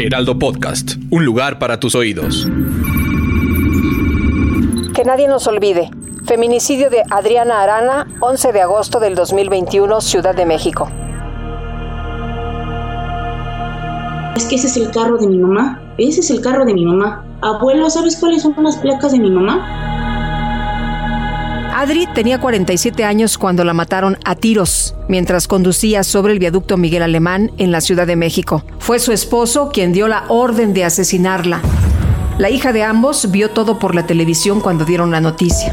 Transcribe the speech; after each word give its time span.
Heraldo 0.00 0.38
Podcast, 0.38 0.92
un 1.10 1.24
lugar 1.24 1.58
para 1.58 1.80
tus 1.80 1.96
oídos. 1.96 2.46
Que 4.94 5.02
nadie 5.04 5.26
nos 5.26 5.48
olvide. 5.48 5.90
Feminicidio 6.24 6.88
de 6.88 7.02
Adriana 7.10 7.62
Arana, 7.62 8.06
11 8.20 8.52
de 8.52 8.60
agosto 8.60 9.00
del 9.00 9.16
2021, 9.16 10.00
Ciudad 10.00 10.36
de 10.36 10.46
México. 10.46 10.88
Es 14.36 14.44
que 14.44 14.54
ese 14.54 14.68
es 14.68 14.76
el 14.76 14.92
carro 14.92 15.18
de 15.18 15.26
mi 15.26 15.38
mamá. 15.38 15.82
Ese 15.98 16.20
es 16.20 16.30
el 16.30 16.40
carro 16.42 16.64
de 16.64 16.74
mi 16.74 16.84
mamá. 16.84 17.24
Abuelo, 17.40 17.90
¿sabes 17.90 18.16
cuáles 18.20 18.42
son 18.42 18.54
las 18.62 18.76
placas 18.76 19.10
de 19.10 19.18
mi 19.18 19.32
mamá? 19.32 19.87
Adri 21.78 22.08
tenía 22.12 22.40
47 22.40 23.04
años 23.04 23.38
cuando 23.38 23.62
la 23.62 23.72
mataron 23.72 24.18
a 24.24 24.34
tiros 24.34 24.96
mientras 25.06 25.46
conducía 25.46 26.02
sobre 26.02 26.32
el 26.32 26.40
viaducto 26.40 26.76
Miguel 26.76 27.04
Alemán 27.04 27.52
en 27.56 27.70
la 27.70 27.80
Ciudad 27.80 28.04
de 28.04 28.16
México. 28.16 28.64
Fue 28.80 28.98
su 28.98 29.12
esposo 29.12 29.70
quien 29.72 29.92
dio 29.92 30.08
la 30.08 30.24
orden 30.26 30.74
de 30.74 30.84
asesinarla. 30.84 31.60
La 32.36 32.50
hija 32.50 32.72
de 32.72 32.82
ambos 32.82 33.30
vio 33.30 33.50
todo 33.50 33.78
por 33.78 33.94
la 33.94 34.06
televisión 34.06 34.60
cuando 34.60 34.84
dieron 34.84 35.12
la 35.12 35.20
noticia. 35.20 35.72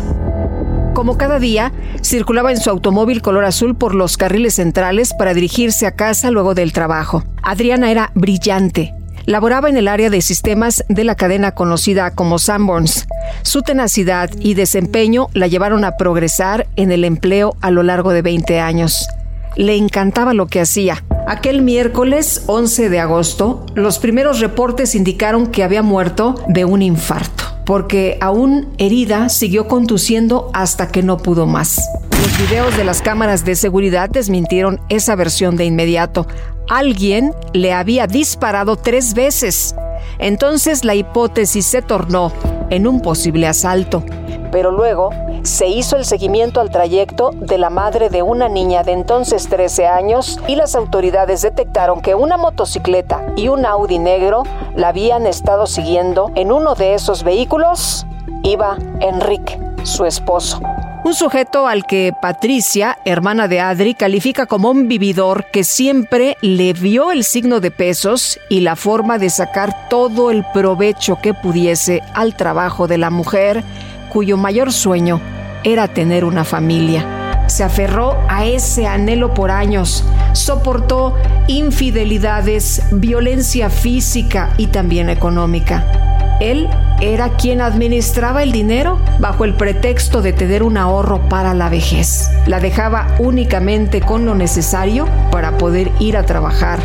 Como 0.94 1.18
cada 1.18 1.40
día, 1.40 1.74
circulaba 2.04 2.52
en 2.52 2.60
su 2.60 2.70
automóvil 2.70 3.24
color 3.24 3.44
azul 3.44 3.76
por 3.76 3.96
los 3.96 4.16
carriles 4.16 4.54
centrales 4.54 5.12
para 5.18 5.34
dirigirse 5.34 5.88
a 5.88 5.96
casa 5.96 6.30
luego 6.30 6.54
del 6.54 6.72
trabajo. 6.72 7.24
Adriana 7.42 7.90
era 7.90 8.12
brillante, 8.14 8.94
Laboraba 9.28 9.70
en 9.70 9.78
el 9.78 9.88
área 9.88 10.12
de 10.12 10.22
sistemas 10.22 10.86
de 10.88 11.04
la 11.04 11.16
cadena 11.16 11.54
conocida 11.54 12.12
como 12.12 12.38
Sanborns. 12.38 13.08
Su 13.46 13.62
tenacidad 13.62 14.32
y 14.40 14.56
desempeño 14.56 15.28
la 15.34 15.46
llevaron 15.46 15.86
a 15.86 15.98
progresar 15.98 16.66
en 16.76 16.92
el 16.92 17.06
empleo 17.06 17.56
a 17.62 17.70
lo 17.70 17.84
largo 17.84 18.12
de 18.12 18.24
20 18.24 18.60
años. 18.60 19.08
Le 19.56 19.76
encantaba 19.76 20.34
lo 20.34 20.48
que 20.48 20.62
hacía. 20.62 21.04
Aquel 21.28 21.62
miércoles 21.62 22.42
11 22.48 22.90
de 22.90 23.00
agosto, 23.00 23.68
los 23.76 24.00
primeros 24.00 24.40
reportes 24.40 24.96
indicaron 24.96 25.46
que 25.46 25.64
había 25.64 25.84
muerto 25.84 26.44
de 26.48 26.66
un 26.66 26.82
infarto, 26.82 27.44
porque 27.68 28.18
aún 28.20 28.74
herida 28.80 29.30
siguió 29.30 29.68
conduciendo 29.68 30.50
hasta 30.56 30.88
que 30.88 31.04
no 31.04 31.18
pudo 31.18 31.46
más. 31.46 31.88
Los 32.20 32.50
videos 32.50 32.76
de 32.76 32.84
las 32.84 33.04
cámaras 33.04 33.46
de 33.46 33.56
seguridad 33.56 34.10
desmintieron 34.10 34.82
esa 34.90 35.16
versión 35.16 35.56
de 35.56 35.66
inmediato. 35.66 36.26
Alguien 36.68 37.32
le 37.54 37.74
había 37.74 38.08
disparado 38.08 38.76
tres 38.76 39.14
veces. 39.14 39.76
Entonces 40.18 40.84
la 40.84 40.96
hipótesis 40.96 41.68
se 41.68 41.84
tornó 41.84 42.34
en 42.70 42.88
un 42.88 43.02
posible 43.02 43.48
asalto. 43.48 44.04
Pero 44.52 44.72
luego 44.72 45.10
se 45.44 45.68
hizo 45.68 45.98
el 45.98 46.06
seguimiento 46.06 46.60
al 46.60 46.70
trayecto 46.70 47.32
de 47.34 47.58
la 47.58 47.70
madre 47.70 48.10
de 48.10 48.22
una 48.22 48.50
niña 48.50 48.84
de 48.84 48.94
entonces 48.94 49.48
13 49.48 49.88
años 49.88 50.40
y 50.48 50.56
las 50.56 50.76
autoridades 50.76 51.42
detectaron 51.42 52.02
que 52.02 52.16
una 52.16 52.38
motocicleta 52.38 53.26
y 53.36 53.50
un 53.50 53.66
Audi 53.66 54.00
negro 54.00 54.44
la 54.76 54.90
habían 54.90 55.28
estado 55.28 55.68
siguiendo. 55.68 56.32
En 56.36 56.52
uno 56.52 56.76
de 56.76 56.94
esos 56.94 57.24
vehículos 57.24 58.06
iba 58.44 58.78
Enrique, 59.02 59.60
su 59.84 60.06
esposo. 60.06 60.62
Un 61.06 61.14
sujeto 61.14 61.68
al 61.68 61.86
que 61.86 62.14
Patricia, 62.20 62.98
hermana 63.06 63.48
de 63.48 63.60
Adri, 63.60 63.94
califica 63.94 64.48
como 64.48 64.72
un 64.72 64.88
vividor 64.88 65.46
que 65.54 65.64
siempre 65.64 66.36
le 66.42 66.74
vio 66.74 67.12
el 67.12 67.24
signo 67.24 67.60
de 67.60 67.70
pesos 67.70 68.40
y 68.50 68.62
la 68.62 68.76
forma 68.76 69.20
de 69.20 69.30
sacar 69.30 69.88
todo 69.88 70.32
el 70.32 70.44
provecho 70.52 71.20
que 71.22 71.36
pudiese 71.36 72.02
al 72.16 72.36
trabajo 72.36 72.88
de 72.88 72.98
la 72.98 73.12
mujer, 73.12 73.64
cuyo 74.12 74.36
mayor 74.36 74.74
sueño 74.74 75.22
era 75.64 75.88
tener 75.88 76.26
una 76.26 76.44
familia. 76.44 77.46
Se 77.46 77.64
aferró 77.64 78.18
a 78.28 78.46
ese 78.48 78.88
anhelo 78.88 79.32
por 79.36 79.52
años, 79.52 80.04
soportó 80.34 81.16
infidelidades, 81.48 82.82
violencia 82.92 83.70
física 83.70 84.56
y 84.58 84.68
también 84.68 85.12
económica. 85.12 86.05
Él 86.40 86.68
era 87.00 87.30
quien 87.30 87.62
administraba 87.62 88.44
el 88.44 88.52
dinero 88.52 89.00
bajo 89.20 89.46
el 89.46 89.54
pretexto 89.54 90.22
de 90.22 90.34
tener 90.34 90.64
un 90.64 90.78
ahorro 90.78 91.30
para 91.30 91.54
la 91.54 91.70
vejez. 91.70 92.30
La 92.46 92.60
dejaba 92.60 93.08
únicamente 93.20 94.02
con 94.02 94.26
lo 94.26 94.36
necesario 94.36 95.08
para 95.32 95.58
poder 95.58 95.92
ir 96.00 96.18
a 96.18 96.26
trabajar 96.26 96.80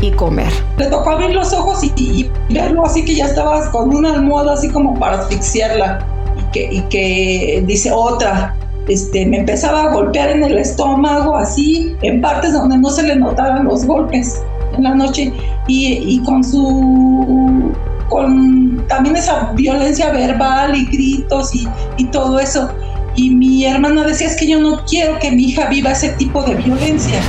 y 0.00 0.12
comer. 0.12 0.52
Le 0.76 0.86
tocó 0.86 1.10
abrir 1.10 1.34
los 1.34 1.52
ojos 1.52 1.82
y, 1.82 2.30
verlo 2.50 2.84
así 2.86 3.04
que 3.04 3.16
ya 3.16 3.26
estabas 3.26 3.68
con 3.70 3.94
una 3.94 4.12
almohada 4.14 4.54
así 4.54 4.68
como 4.68 4.98
para 4.98 5.18
asfixiarla 5.20 6.06
y 6.38 6.52
que, 6.52 6.68
y 6.72 6.80
que 6.82 7.64
dice 7.66 7.90
otra. 7.92 8.54
Este, 8.86 9.24
me 9.24 9.38
empezaba 9.38 9.84
a 9.84 9.94
golpear 9.94 10.28
en 10.28 10.44
el 10.44 10.58
estómago 10.58 11.36
así, 11.36 11.96
en 12.02 12.20
partes 12.20 12.52
donde 12.52 12.76
no 12.76 12.90
se 12.90 13.02
le 13.02 13.16
notaban 13.16 13.64
los 13.64 13.86
golpes 13.86 14.42
en 14.76 14.82
la 14.84 14.94
noche 14.94 15.32
y, 15.66 15.86
y 15.86 16.22
con 16.22 16.44
su 16.44 17.72
con 18.08 18.84
también 18.88 19.16
esa 19.16 19.52
violencia 19.54 20.10
verbal 20.10 20.74
y 20.74 20.86
gritos 20.86 21.52
y, 21.54 22.04
todo 22.06 22.38
eso. 22.38 22.68
Y 23.16 23.30
mi 23.30 23.64
hermana 23.64 24.04
decía, 24.04 24.26
es 24.26 24.36
que 24.36 24.46
yo 24.46 24.60
no 24.60 24.84
quiero 24.84 25.18
que 25.18 25.30
mi 25.30 25.44
hija 25.44 25.68
viva 25.68 25.92
ese 25.92 26.10
tipo 26.10 26.42
de 26.42 26.54
violencia. 26.54 27.20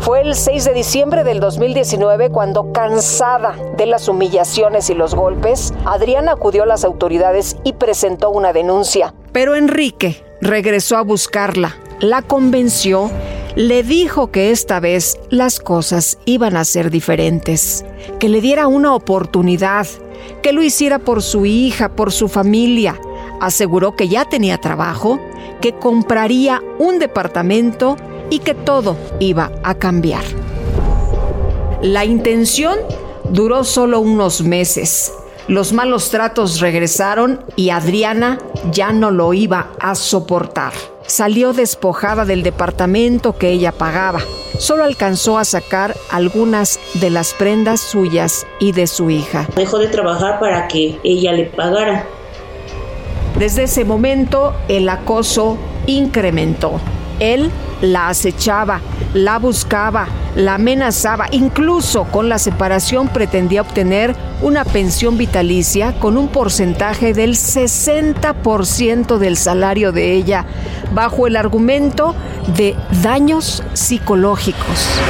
Fue 0.00 0.20
el 0.20 0.36
6 0.36 0.64
de 0.66 0.72
diciembre 0.72 1.24
del 1.24 1.40
2019 1.40 2.30
cuando, 2.30 2.70
cansada 2.72 3.56
de 3.76 3.86
las 3.86 4.08
humillaciones 4.08 4.88
y 4.88 4.94
los 4.94 5.16
golpes, 5.16 5.74
Adriana 5.84 6.32
acudió 6.32 6.62
a 6.62 6.66
las 6.66 6.84
autoridades 6.84 7.56
y 7.64 7.72
presentó 7.72 8.30
una 8.30 8.52
denuncia. 8.52 9.14
Pero 9.32 9.56
Enrique 9.56 10.24
regresó 10.40 10.96
a 10.96 11.02
buscarla, 11.02 11.74
la 11.98 12.22
convenció 12.22 13.10
le 13.56 13.82
dijo 13.82 14.30
que 14.30 14.50
esta 14.50 14.80
vez 14.80 15.18
las 15.30 15.60
cosas 15.60 16.18
iban 16.26 16.58
a 16.58 16.64
ser 16.66 16.90
diferentes, 16.90 17.86
que 18.20 18.28
le 18.28 18.42
diera 18.42 18.66
una 18.66 18.94
oportunidad, 18.94 19.86
que 20.42 20.52
lo 20.52 20.62
hiciera 20.62 20.98
por 20.98 21.22
su 21.22 21.46
hija, 21.46 21.96
por 21.96 22.12
su 22.12 22.28
familia. 22.28 23.00
Aseguró 23.40 23.96
que 23.96 24.08
ya 24.08 24.26
tenía 24.26 24.58
trabajo, 24.58 25.18
que 25.62 25.72
compraría 25.72 26.62
un 26.78 26.98
departamento 26.98 27.96
y 28.28 28.40
que 28.40 28.52
todo 28.52 28.94
iba 29.20 29.50
a 29.62 29.74
cambiar. 29.74 30.24
La 31.80 32.04
intención 32.04 32.78
duró 33.30 33.64
solo 33.64 34.00
unos 34.00 34.42
meses. 34.42 35.14
Los 35.48 35.72
malos 35.72 36.10
tratos 36.10 36.60
regresaron 36.60 37.42
y 37.56 37.70
Adriana 37.70 38.38
ya 38.70 38.92
no 38.92 39.10
lo 39.10 39.32
iba 39.32 39.70
a 39.80 39.94
soportar 39.94 40.74
salió 41.06 41.52
despojada 41.52 42.24
del 42.24 42.42
departamento 42.42 43.36
que 43.36 43.50
ella 43.50 43.72
pagaba. 43.72 44.20
Solo 44.58 44.84
alcanzó 44.84 45.38
a 45.38 45.44
sacar 45.44 45.94
algunas 46.10 46.80
de 46.94 47.10
las 47.10 47.34
prendas 47.34 47.80
suyas 47.80 48.46
y 48.58 48.72
de 48.72 48.86
su 48.86 49.10
hija. 49.10 49.46
Dejó 49.54 49.78
de 49.78 49.88
trabajar 49.88 50.40
para 50.40 50.66
que 50.68 50.98
ella 51.04 51.32
le 51.32 51.44
pagara. 51.44 52.06
Desde 53.38 53.64
ese 53.64 53.84
momento 53.84 54.54
el 54.68 54.88
acoso 54.88 55.58
incrementó. 55.86 56.80
Él 57.20 57.50
la 57.82 58.08
acechaba, 58.08 58.80
la 59.12 59.38
buscaba, 59.38 60.08
la 60.36 60.54
amenazaba, 60.54 61.26
incluso 61.32 62.04
con 62.04 62.28
la 62.28 62.38
separación 62.38 63.08
pretendía 63.08 63.62
obtener 63.62 64.14
una 64.42 64.64
pensión 64.64 65.16
vitalicia 65.16 65.98
con 65.98 66.18
un 66.18 66.28
porcentaje 66.28 67.14
del 67.14 67.32
60% 67.32 69.16
del 69.16 69.36
salario 69.38 69.92
de 69.92 70.12
ella, 70.12 70.44
bajo 70.92 71.26
el 71.26 71.36
argumento 71.36 72.14
de 72.54 72.76
daños 73.02 73.62
psicológicos. 73.72 75.00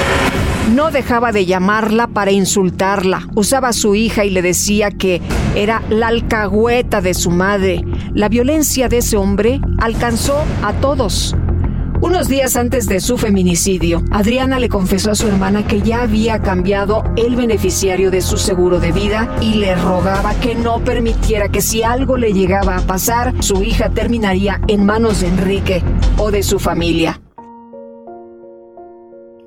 No 0.73 0.91
dejaba 0.91 1.33
de 1.33 1.45
llamarla 1.45 2.07
para 2.07 2.31
insultarla. 2.33 3.29
Usaba 3.35 3.69
a 3.69 3.73
su 3.73 3.95
hija 3.95 4.25
y 4.25 4.31
le 4.31 4.43
decía 4.43 4.91
que 4.91 5.23
era 5.55 5.83
la 5.91 6.09
alcahueta 6.09 7.01
de 7.01 7.15
su 7.15 7.31
madre. 7.31 7.85
La 8.15 8.29
violencia 8.29 8.89
de 8.89 8.99
ese 8.99 9.17
hombre 9.17 9.61
alcanzó 9.79 10.43
a 10.63 10.73
todos. 10.73 11.37
Unos 12.01 12.29
días 12.29 12.57
antes 12.57 12.87
de 12.89 13.01
su 13.01 13.17
feminicidio, 13.17 14.05
Adriana 14.11 14.59
le 14.59 14.69
confesó 14.69 15.11
a 15.11 15.15
su 15.15 15.27
hermana 15.29 15.67
que 15.67 15.81
ya 15.81 16.03
había 16.03 16.43
cambiado 16.43 17.03
el 17.17 17.37
beneficiario 17.37 18.11
de 18.11 18.21
su 18.21 18.37
seguro 18.37 18.81
de 18.81 18.93
vida 18.93 19.35
y 19.41 19.55
le 19.55 19.75
rogaba 19.75 20.35
que 20.35 20.55
no 20.55 20.85
permitiera 20.85 21.49
que 21.49 21.63
si 21.63 21.83
algo 21.83 22.19
le 22.19 22.35
llegaba 22.35 22.77
a 22.77 22.83
pasar, 22.83 23.35
su 23.43 23.63
hija 23.63 23.91
terminaría 23.91 24.61
en 24.69 24.85
manos 24.85 25.21
de 25.21 25.29
Enrique 25.29 25.83
o 26.19 26.31
de 26.31 26.43
su 26.43 26.59
familia. 26.59 27.21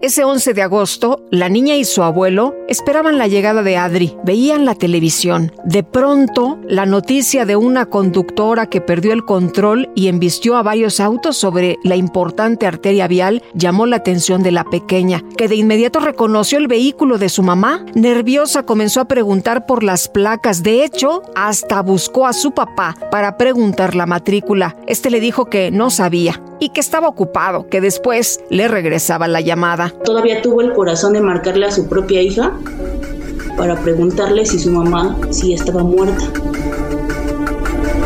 Ese 0.02 0.24
11 0.24 0.54
de 0.54 0.62
agosto, 0.62 1.26
la 1.30 1.50
niña 1.50 1.76
y 1.76 1.84
su 1.84 2.04
abuelo 2.04 2.56
esperaban 2.70 3.18
la 3.18 3.28
llegada 3.28 3.64
de 3.64 3.76
Adri, 3.76 4.16
veían 4.24 4.64
la 4.64 4.74
televisión. 4.74 5.52
De 5.66 5.84
pronto, 5.84 6.58
la 6.70 6.86
noticia 6.86 7.46
de 7.46 7.58
una 7.58 7.86
conductora 7.86 8.68
que 8.68 8.80
perdió 8.80 9.12
el 9.12 9.26
control 9.26 9.90
y 9.96 10.08
embistió 10.08 10.56
a 10.56 10.64
varios 10.64 11.02
autos 11.02 11.36
sobre 11.36 11.76
la 11.84 11.98
importante 11.98 12.66
arteria 12.66 13.10
vial 13.10 13.44
llamó 13.54 13.86
la 13.88 13.98
atención 13.98 14.42
de 14.42 14.54
la 14.54 14.64
pequeña, 14.64 15.22
que 15.38 15.50
de 15.50 15.56
inmediato 15.56 16.00
reconoció 16.00 16.60
el 16.60 16.70
vehículo 16.70 17.18
de 17.18 17.28
su 17.28 17.44
mamá. 17.44 17.86
Nerviosa 17.94 18.64
comenzó 18.64 19.02
a 19.02 19.08
preguntar 19.10 19.66
por 19.66 19.84
las 19.84 20.08
placas, 20.08 20.64
de 20.64 20.86
hecho, 20.86 21.24
hasta 21.36 21.82
buscó 21.82 22.26
a 22.26 22.32
su 22.32 22.52
papá 22.52 22.96
para 23.12 23.36
preguntar 23.36 23.96
la 23.96 24.06
matrícula. 24.06 24.78
Este 24.88 25.10
le 25.10 25.20
dijo 25.20 25.48
que 25.48 25.72
no 25.72 25.90
sabía 25.90 26.42
y 26.60 26.70
que 26.70 26.80
estaba 26.80 27.08
ocupado, 27.08 27.68
que 27.68 27.82
después 27.82 28.42
le 28.50 28.68
regresaba 28.68 29.28
la 29.28 29.42
llamada. 29.42 29.94
Todavía 30.04 30.42
tuvo 30.42 30.62
el 30.62 30.74
corazón 30.74 31.14
de 31.14 31.22
marcarle 31.22 31.66
a 31.66 31.72
su 31.72 31.88
propia 31.88 32.22
hija 32.22 32.54
para 33.58 33.76
preguntarle 33.78 34.46
si 34.46 34.60
su 34.60 34.72
mamá 34.72 35.18
sí 35.32 35.54
estaba 35.54 35.84
muerta. 35.84 36.26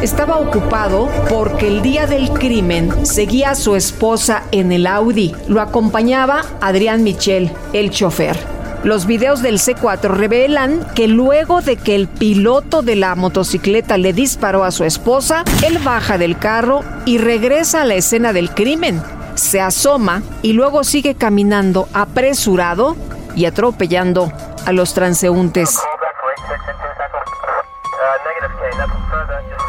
Estaba 0.02 0.38
ocupado 0.38 1.08
porque 1.30 1.68
el 1.68 1.82
día 1.82 2.08
del 2.08 2.30
crimen 2.32 3.06
seguía 3.06 3.52
a 3.52 3.56
su 3.56 3.76
esposa 3.76 4.44
en 4.52 4.74
el 4.74 4.86
Audi. 4.86 5.34
Lo 5.48 5.62
acompañaba 5.62 6.42
Adrián 6.60 7.04
Michel, 7.04 7.52
el 7.72 7.90
chofer. 7.90 8.53
Los 8.84 9.06
videos 9.06 9.42
del 9.42 9.60
C4 9.60 10.10
revelan 10.10 10.86
que 10.94 11.08
luego 11.08 11.62
de 11.62 11.78
que 11.78 11.96
el 11.96 12.10
piloto 12.10 12.82
de 12.82 12.98
la 12.98 13.16
motocicleta 13.16 13.98
le 13.98 14.12
disparó 14.12 14.66
a 14.66 14.72
su 14.72 14.84
esposa, 14.84 15.46
él 15.66 15.80
baja 15.80 16.18
del 16.18 16.38
carro 16.38 16.82
y 17.06 17.18
regresa 17.18 17.84
a 17.84 17.86
la 17.86 17.96
escena 17.96 18.34
del 18.34 18.50
crimen. 18.52 19.02
Se 19.36 19.62
asoma 19.62 20.22
y 20.42 20.52
luego 20.52 20.84
sigue 20.84 21.16
caminando 21.16 21.88
apresurado 21.94 22.98
y 23.38 23.46
atropellando 23.46 24.34
a 24.66 24.74
los 24.74 24.94
transeúntes. 24.94 25.80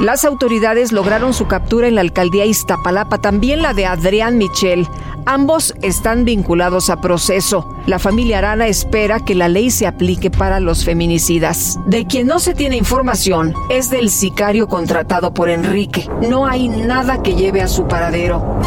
Las 0.00 0.25
autoridades 0.25 0.90
lograron 0.90 1.32
su 1.32 1.46
captura 1.46 1.87
en 1.87 1.94
la 1.94 2.00
alcaldía 2.00 2.46
Iztapalapa, 2.46 3.19
también 3.19 3.62
la 3.62 3.75
de 3.75 3.87
Adrián 3.87 4.38
Michel. 4.38 4.88
Ambos 5.26 5.75
están 5.81 6.26
vinculados 6.26 6.91
a 6.91 7.00
proceso. 7.00 7.67
La 7.87 7.99
familia 7.99 8.38
Arana 8.38 8.67
espera 8.67 9.21
que 9.21 9.35
la 9.35 9.49
ley 9.49 9.71
se 9.71 9.87
aplique 9.87 10.31
para 10.31 10.61
los 10.61 10.85
feminicidas. 10.85 11.79
De 11.87 12.06
quien 12.06 12.26
no 12.26 12.38
se 12.38 12.55
tiene 12.55 12.76
información 12.76 13.55
es 13.71 13.88
del 13.88 14.11
sicario 14.11 14.69
contratado 14.69 15.32
por 15.32 15.49
Enrique. 15.49 16.09
No 16.29 16.47
hay 16.47 16.69
nada 16.69 17.23
que 17.23 17.35
lleve 17.35 17.62
a 17.62 17.69
su 17.69 17.88
paradero. 17.88 18.61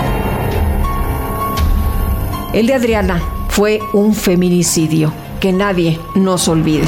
El 2.53 2.65
de 2.65 2.73
Adriana 2.73 3.21
fue 3.49 3.79
un 3.93 4.15
feminicidio. 4.15 5.13
Que 5.39 5.51
nadie 5.51 5.99
nos 6.15 6.47
olvide. 6.47 6.87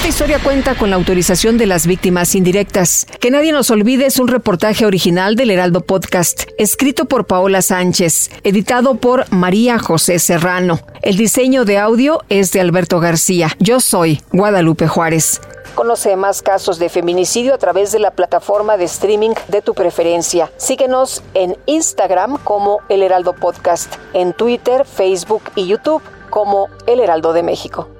Esta 0.00 0.08
historia 0.08 0.38
cuenta 0.42 0.74
con 0.76 0.88
la 0.88 0.96
autorización 0.96 1.58
de 1.58 1.66
las 1.66 1.86
víctimas 1.86 2.34
indirectas. 2.34 3.06
Que 3.20 3.30
nadie 3.30 3.52
nos 3.52 3.70
olvide 3.70 4.06
es 4.06 4.18
un 4.18 4.28
reportaje 4.28 4.86
original 4.86 5.36
del 5.36 5.50
Heraldo 5.50 5.82
Podcast, 5.82 6.44
escrito 6.56 7.04
por 7.04 7.26
Paola 7.26 7.60
Sánchez, 7.60 8.30
editado 8.42 8.94
por 8.94 9.30
María 9.30 9.78
José 9.78 10.18
Serrano. 10.18 10.80
El 11.02 11.18
diseño 11.18 11.66
de 11.66 11.76
audio 11.76 12.22
es 12.30 12.50
de 12.52 12.62
Alberto 12.62 12.98
García. 12.98 13.50
Yo 13.58 13.78
soy 13.78 14.22
Guadalupe 14.32 14.88
Juárez. 14.88 15.42
Conoce 15.74 16.16
más 16.16 16.40
casos 16.40 16.78
de 16.78 16.88
feminicidio 16.88 17.52
a 17.52 17.58
través 17.58 17.92
de 17.92 17.98
la 17.98 18.12
plataforma 18.12 18.78
de 18.78 18.84
streaming 18.84 19.34
de 19.48 19.60
tu 19.60 19.74
preferencia. 19.74 20.50
Síguenos 20.56 21.22
en 21.34 21.58
Instagram 21.66 22.38
como 22.42 22.78
El 22.88 23.02
Heraldo 23.02 23.34
Podcast, 23.34 23.96
en 24.14 24.32
Twitter, 24.32 24.86
Facebook 24.86 25.42
y 25.56 25.66
YouTube 25.66 26.02
como 26.30 26.70
El 26.86 27.00
Heraldo 27.00 27.34
de 27.34 27.42
México. 27.42 27.99